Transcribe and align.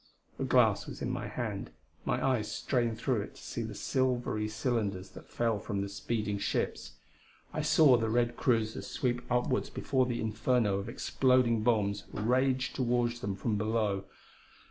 A 0.39 0.43
glass 0.43 0.87
was 0.87 0.99
in 1.03 1.11
my 1.11 1.27
hand; 1.27 1.69
my 2.05 2.25
eyes 2.25 2.51
strained 2.51 2.97
through 2.97 3.21
it 3.21 3.35
to 3.35 3.41
see 3.43 3.61
the 3.61 3.75
silvery 3.75 4.47
cylinders 4.47 5.11
that 5.11 5.29
fell 5.29 5.59
from 5.59 5.81
the 5.81 5.87
speeding 5.89 6.39
ships. 6.39 6.93
I 7.53 7.61
saw 7.61 7.97
the 7.97 8.09
red 8.09 8.35
cruisers 8.35 8.87
sweep 8.87 9.21
upward 9.29 9.69
before 9.75 10.07
the 10.07 10.19
inferno 10.19 10.79
of 10.79 10.89
exploding 10.89 11.61
bombs 11.61 12.05
raged 12.11 12.75
toward 12.77 13.11
them 13.17 13.35
from 13.35 13.59
below. 13.59 14.05